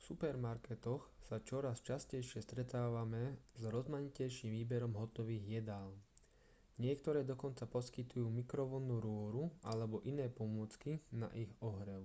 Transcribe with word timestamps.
supermarketoch 0.06 1.04
sa 1.28 1.36
čoraz 1.48 1.76
častejšie 1.88 2.40
stretávame 2.48 3.22
s 3.52 3.62
rozmanitejším 3.74 4.48
výberom 4.58 4.92
hotových 5.02 5.44
jedál 5.60 5.88
niektoré 6.84 7.20
dokonca 7.32 7.64
poskytujú 7.76 8.26
mikrovlnnú 8.40 8.96
rúru 9.08 9.44
alebo 9.70 9.96
iné 10.12 10.26
pomôcky 10.38 10.92
na 11.22 11.28
ich 11.42 11.52
ohrev 11.68 12.04